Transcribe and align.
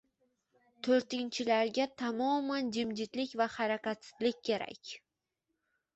to‘rtinchilarga 0.87 1.85
tamoman 2.03 2.73
jimjitlik 2.79 3.37
va 3.43 3.47
harakatsizlik 3.59 4.45
kerak. 4.51 4.95